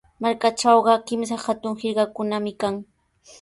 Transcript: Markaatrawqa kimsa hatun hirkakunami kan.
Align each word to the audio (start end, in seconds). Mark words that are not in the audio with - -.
Markaatrawqa 0.25 0.95
kimsa 1.11 1.35
hatun 1.43 1.77
hirkakunami 1.85 2.53
kan. 2.65 2.75